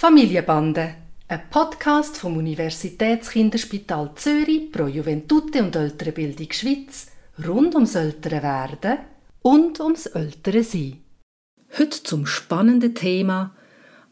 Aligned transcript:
Familienbande, 0.00 0.94
ein 1.26 1.50
Podcast 1.50 2.18
vom 2.18 2.36
Universitätskinderspital 2.36 4.12
Zürich 4.14 4.70
pro 4.70 4.86
Juventute 4.86 5.60
und 5.60 5.74
ältere 5.74 6.12
Bildung 6.12 6.52
Schweiz 6.52 7.08
rund 7.44 7.74
ums 7.74 7.96
ältere 7.96 8.40
Werden 8.40 8.98
und 9.42 9.80
ums 9.80 10.06
ältere 10.06 10.62
Sein. 10.62 11.02
Heute 11.76 12.00
zum 12.04 12.26
spannenden 12.26 12.94
Thema. 12.94 13.56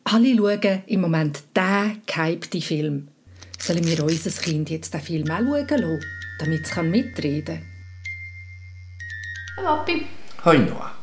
Alle 0.03 0.35
schauen 0.35 0.83
im 0.89 1.03
Moment 1.03 1.45
den 1.57 2.03
gehypten 2.05 2.63
Film. 2.63 3.09
Sollen 3.57 3.87
wir 3.87 4.03
unser 4.03 4.43
Kind 4.43 4.71
jetzt 4.71 4.93
den 4.93 5.01
Film 5.01 5.31
auch 5.31 5.39
schauen 5.39 5.69
lassen, 5.69 6.01
damit 6.41 6.65
es 6.65 6.77
mitreden 6.83 7.63
kann? 9.55 9.65
Papi. 9.65 10.05
Hoi 10.45 10.59
Noah. 10.59 10.96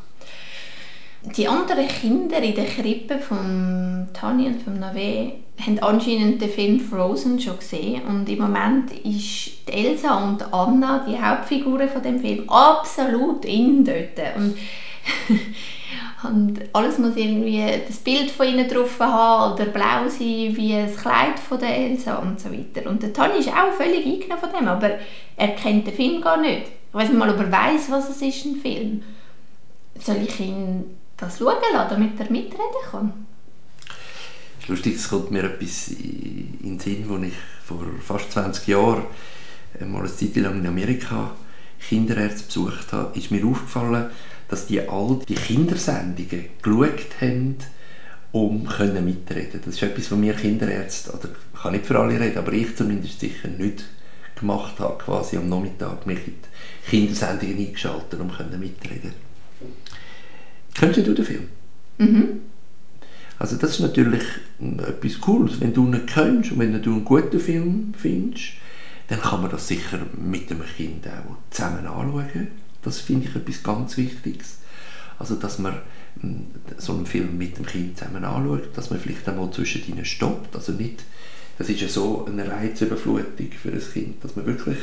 Die 1.26 1.48
anderen 1.48 1.88
Kinder 1.88 2.38
in 2.40 2.54
der 2.54 2.66
Krippe 2.66 3.18
von 3.18 4.08
Tani 4.14 4.48
und 4.48 4.62
von 4.62 4.78
Nave 4.78 5.32
haben 5.66 5.80
anscheinend 5.80 6.42
den 6.42 6.50
Film 6.50 6.80
Frozen 6.82 7.40
schon 7.40 7.58
gesehen 7.58 8.02
und 8.04 8.28
im 8.28 8.40
Moment 8.40 8.92
ist 9.06 9.52
Elsa 9.66 10.22
und 10.26 10.54
Anna, 10.54 11.06
die 11.08 11.20
Hauptfiguren 11.20 11.88
von 11.88 12.04
dem 12.04 12.20
Film, 12.20 12.50
absolut 12.50 13.46
in 13.46 13.86
dort. 13.86 14.20
Und, 14.36 14.58
und 16.30 16.62
alles 16.74 16.98
muss 16.98 17.16
irgendwie 17.16 17.64
das 17.88 18.00
Bild 18.00 18.30
von 18.30 18.48
ihnen 18.48 18.68
drauf 18.68 19.00
haben 19.00 19.54
oder 19.54 19.66
blau 19.66 20.10
sein 20.10 20.56
wie 20.58 20.74
das 20.74 20.98
Kleid 20.98 21.40
von 21.40 21.58
der 21.58 21.78
Elsa 21.78 22.16
und 22.18 22.42
so 22.42 22.50
weiter. 22.52 22.90
Und 22.90 23.02
der 23.02 23.14
Tani 23.14 23.40
ist 23.40 23.50
auch 23.50 23.72
völlig 23.72 24.06
eingenommen 24.06 24.42
von 24.42 24.50
dem, 24.52 24.68
aber 24.68 24.92
er 25.38 25.50
kennt 25.50 25.88
den 25.88 25.94
Film 25.94 26.22
gar 26.22 26.38
nicht. 26.38 26.64
Ich 26.90 26.94
weiß 26.94 27.08
nicht 27.08 27.18
mal, 27.18 27.30
ob 27.30 27.40
er 27.40 27.52
weiß, 27.52 27.90
was 27.92 28.10
es 28.10 28.22
ist, 28.22 28.46
ein 28.46 28.58
Film. 28.58 29.04
Soll 29.98 30.18
ich 30.28 30.40
ihn 30.42 30.84
das 31.26 31.38
schauen 31.38 31.56
lassen, 31.74 31.90
damit 31.90 32.20
er 32.20 32.32
mitreden 32.32 32.84
kann? 32.90 33.14
Es 34.58 34.64
ist 34.64 34.70
lustig, 34.70 34.96
es 34.96 35.10
kommt 35.10 35.32
mir 35.32 35.44
etwas 35.44 35.90
in 35.90 36.58
den 36.62 36.80
Sinn, 36.80 37.06
als 37.12 37.28
ich 37.28 37.34
vor 37.66 37.86
fast 38.02 38.32
20 38.32 38.68
Jahren 38.68 39.04
mal 39.86 40.00
eine 40.00 40.16
Zeit 40.16 40.36
lang 40.36 40.60
in 40.60 40.68
Amerika 40.68 41.32
Kinderärzte 41.88 42.46
besucht 42.46 42.94
habe, 42.94 43.18
ist 43.18 43.32
mir 43.32 43.46
aufgefallen, 43.46 44.10
dass 44.48 44.68
die 44.68 44.88
all 44.88 45.20
die 45.28 45.36
Kindersendungen 45.36 46.46
geschaut 46.62 47.22
haben, 47.22 47.58
um 48.32 48.66
können 48.66 49.06
mitreden. 49.06 49.62
Das 49.64 49.76
ist 49.76 49.84
etwas, 49.84 50.12
was 50.12 50.22
wir 50.22 50.34
Kinderärzte, 50.34 51.12
oder 51.12 51.30
ich 51.54 51.62
kann 51.62 51.74
nicht 51.74 51.86
für 51.86 52.00
alle 52.00 52.20
reden, 52.20 52.38
aber 52.38 52.54
ich 52.54 52.76
zumindest 52.76 53.20
sicher 53.20 53.48
nicht 53.48 53.86
gemacht 54.40 54.80
habe, 54.80 54.98
quasi 55.04 55.38
am 55.38 55.50
Nachmittag 55.50 56.06
mich 56.06 56.20
in 56.28 56.36
die 56.36 56.90
Kindersendungen 56.90 57.58
eingeschaltet, 57.58 58.20
um 58.20 58.32
können 58.32 58.60
mitreden. 58.60 59.14
Kennst 60.74 60.98
du 60.98 61.14
den 61.14 61.26
Film? 61.26 61.48
Mhm. 61.98 62.42
Also 63.40 63.58
das 63.58 63.72
ist 63.72 63.80
natürlich 63.82 64.24
etwas 64.60 65.20
Cooles. 65.20 65.60
Wenn 65.60 65.74
du 65.74 65.86
ihn 65.86 66.06
kennst 66.06 66.52
und 66.52 66.60
wenn 66.60 66.82
du 66.82 66.92
einen 66.92 67.06
guten 67.06 67.40
Film 67.40 67.94
findest, 67.98 68.54
dann 69.08 69.22
kann 69.22 69.42
man 69.42 69.52
das 69.52 69.68
sicher 69.68 70.00
mit 70.18 70.50
dem 70.50 70.62
Kind 70.78 71.06
auch 71.08 71.36
zusammen 71.50 71.86
anschauen. 71.86 72.48
Das 72.82 73.00
finde 73.00 73.28
ich 73.28 73.36
etwas 73.36 73.64
ganz 73.64 73.98
Wichtiges. 73.98 74.60
Also 75.20 75.36
dass 75.36 75.60
man 75.60 75.76
hm, 76.20 76.46
so 76.78 76.94
einen 76.94 77.06
Film 77.06 77.38
mit 77.38 77.58
dem 77.58 77.66
Kind 77.66 77.98
zusammen 77.98 78.24
anschaut, 78.24 78.70
dass 78.76 78.90
man 78.90 79.00
vielleicht 79.00 79.28
einmal 79.28 79.52
zwischen 79.52 79.88
ihnen 79.88 80.06
stoppt. 80.06 80.56
Also 80.56 80.72
nicht, 80.72 81.04
das 81.58 81.70
ist 81.70 81.82
ja 81.82 81.88
so 81.88 82.26
eine 82.26 82.50
Reizüberflutung 82.50 83.52
für 83.52 83.72
ein 83.72 83.82
Kind, 83.94 84.24
dass 84.24 84.36
man 84.36 84.46
wirklich 84.46 84.78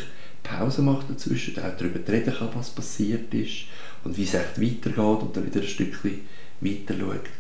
Pause 0.50 0.82
macht 0.82 1.10
dazwischen, 1.10 1.58
auch 1.58 1.76
darüber 1.78 2.00
reden 2.12 2.34
kann, 2.34 2.48
was 2.54 2.70
passiert 2.70 3.32
ist 3.32 3.66
und 4.04 4.16
wie 4.16 4.24
es 4.24 4.34
echt 4.34 4.60
weitergeht 4.60 5.22
und 5.22 5.36
dann 5.36 5.46
wieder 5.46 5.60
ein 5.60 5.66
Stückchen 5.66 6.20
weiter 6.60 6.94
schaut. 6.98 7.30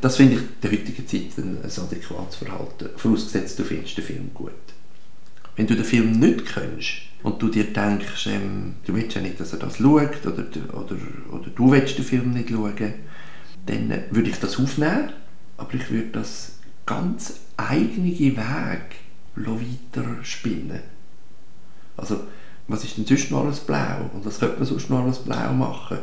Das 0.00 0.16
finde 0.16 0.34
ich 0.34 0.40
in 0.40 0.48
der 0.62 0.72
heutigen 0.72 1.06
Zeit 1.06 1.38
ein, 1.38 1.58
ein 1.62 1.70
adäquates 1.70 2.36
Verhalten, 2.36 2.90
vorausgesetzt 2.96 3.58
du 3.58 3.64
findest 3.64 3.98
den 3.98 4.04
Film 4.04 4.30
gut. 4.34 4.52
Wenn 5.56 5.66
du 5.66 5.74
den 5.74 5.84
Film 5.84 6.12
nicht 6.12 6.46
kennst 6.46 6.92
und 7.22 7.42
du 7.42 7.48
dir 7.48 7.64
denkst, 7.64 8.28
ähm, 8.28 8.74
du 8.86 8.94
willst 8.94 9.16
ja 9.16 9.22
nicht, 9.22 9.40
dass 9.40 9.52
er 9.52 9.58
das 9.58 9.78
schaut 9.78 10.24
oder, 10.24 10.46
oder, 10.72 10.96
oder 11.32 11.50
du 11.54 11.70
willst 11.70 11.98
den 11.98 12.04
Film 12.04 12.32
nicht 12.32 12.50
schauen, 12.50 12.94
dann 13.66 14.04
würde 14.10 14.30
ich 14.30 14.38
das 14.38 14.58
aufnehmen, 14.58 15.12
aber 15.56 15.74
ich 15.74 15.90
würde 15.90 16.10
das 16.12 16.58
ganz 16.86 17.40
eigene 17.56 18.16
Weg 18.18 18.36
weiter 19.34 20.04
spinnen. 20.22 20.97
Also, 21.98 22.20
was 22.68 22.84
ist 22.84 22.96
denn 22.96 23.06
sonst 23.06 23.30
noch 23.30 23.44
alles 23.44 23.60
blau? 23.60 24.10
Und 24.14 24.24
was 24.24 24.38
könnte 24.38 24.58
man 24.58 24.66
sonst 24.66 24.88
noch 24.88 25.04
alles 25.04 25.18
blau 25.18 25.52
machen? 25.52 25.98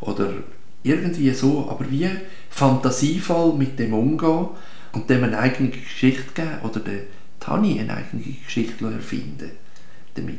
Oder 0.00 0.32
irgendwie 0.82 1.30
so, 1.30 1.68
aber 1.70 1.90
wie 1.90 2.08
fantasievoll 2.50 3.54
mit 3.54 3.78
dem 3.78 3.92
umgehen 3.92 4.48
und 4.92 5.10
dem 5.10 5.24
eine 5.24 5.38
eigene 5.38 5.70
Geschichte 5.70 6.32
geben 6.34 6.60
oder 6.62 6.80
der 6.80 7.00
Tani 7.40 7.78
eine 7.80 7.94
eigene 7.94 8.22
Geschichte 8.22 8.84
erfinden 8.86 9.50
damit. 10.14 10.38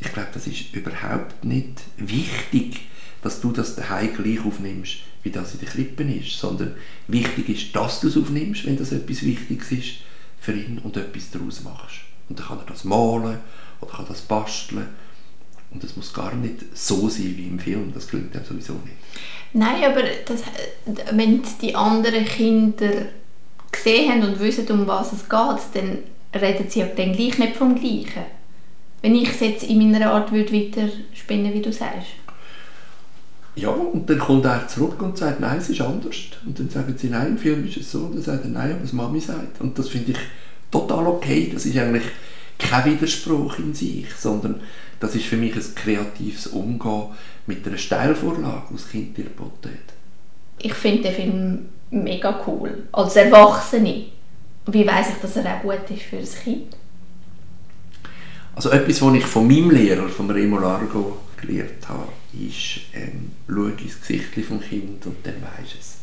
Ich 0.00 0.12
glaube, 0.12 0.28
das 0.32 0.46
ist 0.46 0.74
überhaupt 0.74 1.44
nicht 1.44 1.82
wichtig, 1.96 2.88
dass 3.22 3.40
du 3.40 3.52
das 3.52 3.74
daheim 3.74 4.14
gleich 4.14 4.44
aufnimmst, 4.44 4.98
wie 5.22 5.30
das 5.30 5.54
in 5.54 5.60
den 5.60 5.68
Klippen 5.68 6.18
ist, 6.20 6.38
sondern 6.38 6.74
wichtig 7.08 7.48
ist, 7.48 7.76
dass 7.76 8.00
du 8.00 8.08
es 8.08 8.16
aufnimmst, 8.16 8.64
wenn 8.64 8.78
das 8.78 8.92
etwas 8.92 9.22
Wichtiges 9.22 9.72
ist 9.72 9.92
für 10.40 10.52
ihn 10.52 10.78
und 10.78 10.96
etwas 10.96 11.30
daraus 11.30 11.62
machst. 11.64 12.07
Und 12.28 12.38
dann 12.38 12.46
kann 12.46 12.58
er 12.58 12.66
das 12.66 12.84
malen 12.84 13.38
oder 13.80 13.90
kann 13.90 14.06
das 14.08 14.20
basteln. 14.20 14.86
Und 15.70 15.84
das 15.84 15.96
muss 15.96 16.12
gar 16.12 16.34
nicht 16.34 16.64
so 16.74 17.08
sein 17.08 17.34
wie 17.36 17.46
im 17.46 17.58
Film, 17.58 17.92
das 17.94 18.08
klingt 18.08 18.34
dann 18.34 18.44
sowieso 18.44 18.72
nicht. 18.74 18.96
Nein, 19.52 19.84
aber 19.84 20.02
das, 20.24 20.42
wenn 21.12 21.42
die 21.60 21.74
anderen 21.74 22.24
Kinder 22.24 22.90
gesehen 23.70 24.10
haben 24.10 24.22
und 24.22 24.40
wissen, 24.40 24.66
um 24.70 24.86
was 24.86 25.12
es 25.12 25.28
geht, 25.28 25.60
dann 25.74 25.98
reden 26.40 26.68
sie 26.68 26.80
ja 26.80 26.86
dann 26.86 27.12
gleich 27.12 27.38
nicht 27.38 27.56
vom 27.56 27.74
Gleichen. 27.74 28.24
Wenn 29.02 29.14
ich 29.14 29.28
es 29.28 29.40
jetzt 29.40 29.62
in 29.64 29.90
meiner 29.90 30.12
Art 30.12 30.32
würde 30.32 30.52
weiter 30.52 30.88
spinnen, 31.14 31.54
wie 31.54 31.62
du 31.62 31.72
sagst. 31.72 32.08
Ja, 33.54 33.70
und 33.70 34.08
dann 34.08 34.18
kommt 34.18 34.44
er 34.44 34.68
zurück 34.68 35.00
und 35.02 35.18
sagt, 35.18 35.40
nein, 35.40 35.58
es 35.58 35.68
ist 35.68 35.80
anders. 35.80 36.16
Und 36.46 36.58
dann 36.58 36.68
sagen 36.68 36.94
sie, 36.96 37.08
nein, 37.08 37.28
im 37.28 37.38
Film 37.38 37.66
ist 37.66 37.76
es 37.76 37.90
so. 37.90 38.00
Und 38.00 38.14
dann 38.14 38.22
sagt 38.22 38.44
er, 38.44 38.50
nein, 38.50 38.78
was 38.82 38.92
Mami 38.92 39.20
sagt. 39.20 39.60
Und 39.60 39.78
das 39.78 39.88
finde 39.88 40.12
ich 40.12 40.18
total 40.70 41.06
okay. 41.06 41.50
Das 41.52 41.66
ist 41.66 41.76
eigentlich 41.76 42.04
kein 42.58 42.84
Widerspruch 42.84 43.58
in 43.58 43.74
sich, 43.74 44.06
sondern 44.16 44.60
das 45.00 45.14
ist 45.14 45.26
für 45.26 45.36
mich 45.36 45.54
ein 45.54 45.74
kreatives 45.74 46.48
Umgehen 46.48 47.06
mit 47.46 47.66
einer 47.66 47.78
Steilvorlage, 47.78 48.62
die 48.70 48.74
das 48.74 48.88
Kind 48.88 49.16
dir 49.16 49.24
geboten 49.24 49.70
hat. 49.70 49.94
Ich 50.58 50.74
finde 50.74 51.04
den 51.04 51.14
Film 51.14 51.68
mega 51.90 52.42
cool. 52.46 52.88
Als 52.92 53.16
Erwachsene. 53.16 54.06
Wie 54.66 54.86
weiß 54.86 55.10
ich, 55.10 55.22
dass 55.22 55.36
er 55.36 55.56
auch 55.56 55.62
gut 55.62 55.90
ist 55.90 56.02
für 56.02 56.18
das 56.18 56.38
Kind? 56.40 56.76
Also 58.54 58.70
etwas, 58.70 59.00
was 59.00 59.14
ich 59.14 59.24
von 59.24 59.46
meinem 59.46 59.70
Lehrer, 59.70 60.08
von 60.08 60.30
Remo 60.30 60.58
Largo, 60.58 61.18
gelernt 61.40 61.88
habe, 61.88 62.08
ist, 62.32 62.80
ähm, 62.92 63.30
schau 63.46 63.66
ins 63.66 64.00
Gesicht 64.00 64.34
vom 64.46 64.60
Kind 64.60 65.06
und 65.06 65.16
dann 65.24 65.36
weisst 65.40 65.76
es. 65.78 65.96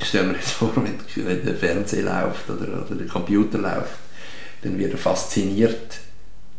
Ich 0.00 0.06
stelle 0.06 0.28
mir 0.28 0.34
jetzt 0.34 0.50
vor, 0.52 0.72
wenn 0.76 1.44
der 1.44 1.54
Fernseher 1.54 2.04
läuft 2.04 2.48
oder, 2.50 2.84
oder 2.84 2.94
der 2.94 3.06
Computer 3.06 3.58
läuft, 3.58 3.98
dann 4.62 4.78
wird 4.78 4.92
er 4.92 4.98
fasziniert 4.98 5.98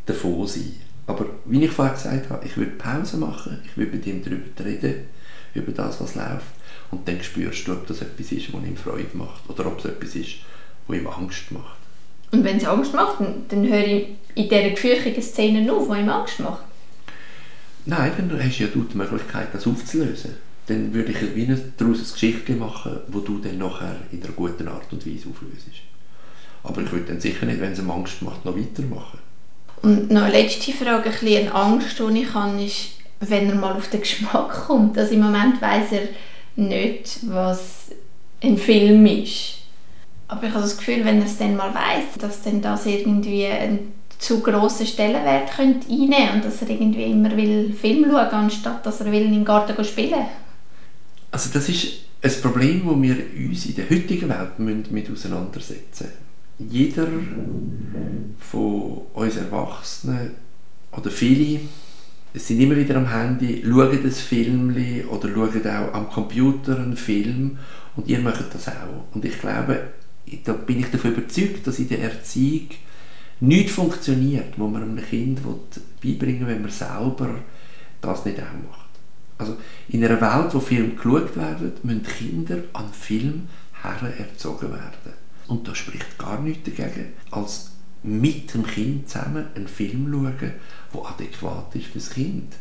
davon 0.06 0.48
sein. 0.48 0.74
Aber 1.08 1.26
wie 1.46 1.64
ich 1.64 1.72
vorher 1.72 1.96
gesagt 1.96 2.30
habe, 2.30 2.46
ich 2.46 2.56
würde 2.56 2.72
Pause 2.72 3.18
machen, 3.18 3.62
ich 3.66 3.76
würde 3.78 3.94
mit 3.94 4.06
ihm 4.06 4.24
darüber 4.24 4.64
reden, 4.64 5.06
über 5.54 5.72
das, 5.72 6.00
was 6.00 6.16
läuft. 6.16 6.46
Und 6.92 7.08
dann 7.08 7.22
spürst 7.22 7.68
du, 7.68 7.74
ob 7.74 7.88
das 7.88 8.02
etwas 8.02 8.32
ist, 8.32 8.54
was 8.54 8.64
ihm 8.64 8.78
Freude 8.78 9.16
macht 9.18 9.48
oder 9.48 9.66
ob 9.68 9.80
es 9.80 9.86
etwas 9.86 10.16
ist, 10.16 10.36
was 10.88 10.98
ihm 10.98 11.08
Angst 11.08 11.52
macht. 11.52 11.78
Und 12.32 12.44
wenn 12.44 12.58
es 12.58 12.66
Angst 12.66 12.94
macht, 12.94 13.20
dann 13.50 13.68
höre 13.68 13.88
ich 13.88 14.08
in 14.36 14.50
dieser 14.50 14.70
gefürchtigen 14.70 15.24
Szene 15.24 15.72
auf, 15.72 15.88
die 15.92 16.00
ihm 16.00 16.10
Angst 16.10 16.40
macht? 16.40 16.64
Nein, 17.86 18.12
dann 18.18 18.44
hast 18.44 18.60
du 18.60 18.64
ja 18.64 18.70
die 18.70 18.98
Möglichkeit, 18.98 19.48
das 19.52 19.66
aufzulösen. 19.66 20.36
Dann 20.70 20.94
würde 20.94 21.12
ich 21.12 21.36
wie 21.36 21.46
daraus 21.46 21.98
eine 21.98 22.14
Geschichte 22.14 22.54
machen, 22.54 22.98
wo 23.08 23.20
du 23.20 23.40
dann 23.40 23.58
nachher 23.58 23.96
in 24.12 24.24
einer 24.24 24.34
guten 24.34 24.68
Art 24.68 24.92
und 24.92 25.06
Weise 25.06 25.30
auflöst. 25.30 25.68
Aber 26.64 26.82
ich 26.82 26.92
würde 26.92 27.06
dann 27.06 27.20
sicher 27.20 27.46
nicht, 27.46 27.60
wenn 27.60 27.72
es 27.72 27.80
ihm 27.80 27.90
Angst 27.90 28.22
macht, 28.22 28.46
noch 28.46 28.56
weitermachen. 28.56 29.20
Und 29.82 30.12
noch 30.12 30.24
eine 30.24 30.34
letzte 30.34 30.72
Frage, 30.72 31.10
ein 31.10 31.28
eine 31.28 31.56
Angst, 31.56 32.00
die 32.00 32.20
ich 32.22 32.34
habe, 32.34 32.64
ist, 32.64 32.92
wenn 33.20 33.50
er 33.50 33.56
mal 33.56 33.74
auf 33.74 33.90
den 33.90 34.02
Geschmack 34.02 34.50
kommt. 34.68 34.98
Also 34.98 35.16
im 35.16 35.22
Moment 35.22 35.62
weiß 35.62 35.92
er 35.94 36.08
nicht, 36.56 37.20
was 37.24 37.90
ein 38.44 38.58
Film 38.58 39.06
ist. 39.06 39.56
Aber 40.28 40.44
ich 40.44 40.54
habe 40.54 40.62
das 40.62 40.78
Gefühl, 40.78 41.04
wenn 41.04 41.20
er 41.20 41.26
es 41.26 41.38
dann 41.40 41.56
mal 41.56 41.74
weiß, 41.74 42.20
dass 42.20 42.44
dann 42.44 42.62
das 42.62 42.86
irgendwie 42.86 43.48
einen 43.48 43.94
zu 44.20 44.42
grossen 44.42 44.86
Stellenwert 44.86 45.50
könnte 45.56 45.90
einnehmen 45.90 46.36
und 46.36 46.46
dass 46.46 46.62
er 46.62 46.70
irgendwie 46.70 47.06
immer 47.06 47.36
will 47.36 47.74
Film 47.74 48.06
schauen 48.06 48.28
anstatt 48.28 48.86
dass 48.86 49.00
er 49.00 49.12
will 49.14 49.24
in 49.24 49.32
den 49.32 49.46
Garten 49.46 49.84
spielen 49.84 50.26
Also 51.32 51.50
das 51.54 51.70
ist 51.70 51.88
ein 52.22 52.32
Problem, 52.42 52.82
das 52.86 53.02
wir 53.02 53.48
uns 53.48 53.66
in 53.66 53.76
der 53.76 53.90
heutigen 53.90 54.30
Welt 54.30 54.92
mit 54.92 55.12
auseinandersetzen 55.12 56.08
müssen 56.08 56.30
jeder 56.60 57.08
von 58.40 59.02
uns 59.14 59.38
Erwachsenen 59.38 60.32
oder 60.92 61.10
viele 61.10 61.62
sind 62.34 62.60
immer 62.60 62.76
wieder 62.76 62.98
am 62.98 63.10
Handy, 63.10 63.64
schauen 63.66 64.00
das 64.04 64.20
Film 64.20 64.76
oder 65.10 65.30
schauen 65.30 65.68
auch 65.68 65.94
am 65.94 66.10
Computer 66.10 66.78
einen 66.78 66.98
Film 66.98 67.58
und 67.96 68.08
ihr 68.08 68.20
macht 68.20 68.54
das 68.54 68.68
auch. 68.68 69.06
Und 69.14 69.26
ich 69.26 69.40
glaube, 69.40 69.94
da 70.44 70.54
bin 70.54 70.80
ich 70.80 70.92
davon 70.92 71.14
überzeugt, 71.14 71.66
dass 71.66 71.80
in 71.80 71.90
der 71.90 72.04
Erziehung 72.04 72.70
nichts 73.40 73.72
funktioniert, 73.72 74.54
wo 74.58 74.68
man 74.68 74.84
einem 74.84 75.04
Kind 75.04 75.40
beibringen 76.04 76.42
will, 76.42 76.56
wenn 76.56 76.62
man 76.62 76.72
selber 76.72 77.30
das 78.02 78.26
nicht 78.26 78.38
auch 78.40 78.70
macht. 78.70 78.89
Also 79.40 79.58
in 79.88 80.04
einer 80.04 80.22
Welt, 80.22 80.54
wo 80.54 80.60
Filme 80.60 80.94
geschaut 80.96 81.36
werden, 81.36 81.72
müssen 81.82 82.04
Kinder 82.04 82.58
an 82.74 82.92
Film 82.94 83.48
erzogen 83.82 84.72
werden. 84.72 85.14
Und 85.48 85.68
da 85.68 85.74
spricht 85.74 86.18
gar 86.20 86.40
nichts 86.42 86.70
dagegen, 86.70 87.14
als 87.32 87.72
mit 88.04 88.54
dem 88.54 88.66
Kind 88.66 89.10
zusammen 89.10 89.48
einen 89.56 89.68
Film 89.68 90.08
schauen, 90.12 90.54
der 90.94 91.06
adäquat 91.06 91.76
ist 91.76 91.88
für 91.88 92.00
das 92.00 92.10
Kind. 92.12 92.54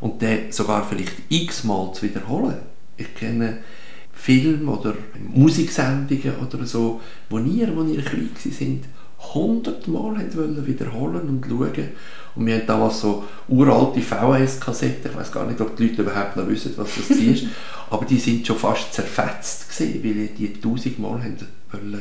Und 0.00 0.20
den 0.20 0.50
sogar 0.50 0.84
vielleicht 0.88 1.14
x-mal 1.28 1.92
zu 1.92 2.02
wiederholen. 2.02 2.58
Ich 2.96 3.14
kenne 3.14 3.58
Filme 4.12 4.70
oder 4.72 4.94
Musiksendungen 5.32 6.36
oder 6.40 6.66
so, 6.66 7.00
wo 7.30 7.38
ihr, 7.38 7.74
wo 7.76 7.84
ihr 7.84 8.02
klein 8.02 8.30
sind, 8.36 8.84
hundertmal 9.34 10.16
wiederholen 10.66 11.28
und 11.28 11.46
schauen. 11.48 11.88
Und 12.34 12.46
wir 12.46 12.54
haben 12.54 12.66
damals 12.66 13.00
so 13.00 13.24
uralte 13.48 14.00
VHS-Kassetten, 14.00 15.10
ich 15.10 15.16
weiß 15.16 15.32
gar 15.32 15.46
nicht, 15.46 15.60
ob 15.60 15.76
die 15.76 15.88
Leute 15.88 16.02
überhaupt 16.02 16.36
noch 16.36 16.48
wissen, 16.48 16.72
was 16.76 16.88
das 16.96 17.10
war, 17.10 17.48
aber 17.90 18.06
die 18.06 18.18
sind 18.18 18.46
schon 18.46 18.56
fast 18.56 18.94
zerfetzt 18.94 19.68
gewesen, 19.68 20.02
weil 20.02 20.28
die 20.28 20.52
tausendmal 20.60 21.22
haben 21.22 21.36
wollen 21.72 22.00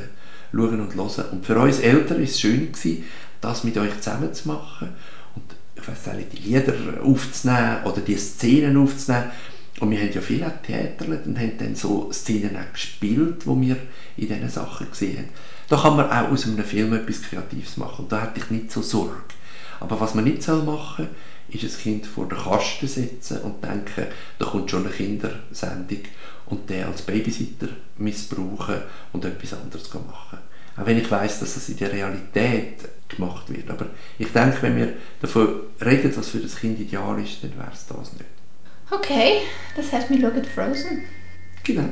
schauen 0.53 0.81
und 0.81 0.95
hören. 0.95 1.25
Und 1.31 1.45
für 1.45 1.59
uns 1.59 1.79
Eltern 1.79 2.17
war 2.17 2.23
es 2.23 2.39
schön, 2.39 2.71
gewesen, 2.71 3.03
das 3.41 3.63
mit 3.63 3.77
euch 3.77 3.99
zusammen 3.99 4.33
zu 4.33 4.47
machen 4.47 4.89
und 5.35 5.43
ich 5.75 5.87
weiß 5.87 6.15
nicht, 6.15 6.33
die 6.33 6.49
Lieder 6.49 6.73
aufzunehmen 7.03 7.77
oder 7.85 8.01
die 8.01 8.15
Szenen 8.15 8.77
aufzunehmen. 8.77 9.31
Und 9.81 9.89
wir 9.89 9.99
haben 9.99 10.13
ja 10.13 10.21
viel 10.21 10.45
Theater 10.65 11.05
und 11.25 11.39
haben 11.39 11.57
dann 11.57 11.75
so 11.75 12.11
Szenen 12.11 12.55
auch 12.55 12.71
gespielt, 12.71 13.41
die 13.45 13.61
wir 13.61 13.77
in 14.15 14.27
diesen 14.27 14.47
Sachen 14.47 14.87
gesehen 14.87 15.17
haben. 15.17 15.29
Da 15.69 15.77
kann 15.77 15.95
man 15.95 16.07
auch 16.11 16.31
aus 16.31 16.45
einem 16.45 16.63
Film 16.63 16.93
etwas 16.93 17.23
Kreatives 17.23 17.77
machen 17.77 18.05
da 18.07 18.21
hätte 18.21 18.41
ich 18.41 18.51
nicht 18.51 18.71
so 18.71 18.83
Sorge. 18.83 19.23
Aber 19.79 19.99
was 19.99 20.13
man 20.13 20.25
nicht 20.25 20.47
machen 20.47 21.07
soll, 21.49 21.61
ist 21.63 21.63
ein 21.63 21.81
Kind 21.81 22.05
vor 22.05 22.29
den 22.29 22.37
Kasten 22.37 22.87
setzen 22.87 23.39
und 23.41 23.63
denken, 23.63 24.05
da 24.37 24.45
kommt 24.45 24.69
schon 24.69 24.85
eine 24.85 24.93
Kindersendung 24.93 26.03
und 26.45 26.69
den 26.69 26.83
als 26.83 27.01
Babysitter 27.01 27.69
missbrauchen 27.97 28.83
und 29.13 29.25
etwas 29.25 29.59
anderes 29.59 29.91
machen. 29.95 30.37
Auch 30.77 30.85
wenn 30.85 30.99
ich 30.99 31.09
weiß, 31.09 31.39
dass 31.39 31.55
das 31.55 31.69
in 31.69 31.77
der 31.77 31.91
Realität 31.91 32.87
gemacht 33.09 33.51
wird. 33.51 33.67
Aber 33.71 33.87
ich 34.19 34.31
denke, 34.31 34.61
wenn 34.61 34.77
wir 34.77 34.93
davon 35.19 35.61
reden, 35.83 36.13
was 36.15 36.29
für 36.29 36.39
das 36.39 36.55
Kind 36.55 36.79
ideal 36.79 37.19
ist, 37.19 37.43
dann 37.43 37.57
wäre 37.57 37.71
es 37.73 37.87
das 37.87 38.13
nicht. 38.13 38.40
Okay, 38.91 39.43
das 39.75 39.91
heißt, 39.91 40.09
wir 40.09 40.19
schauen 40.19 40.43
Frozen. 40.45 41.03
Genau. 41.63 41.89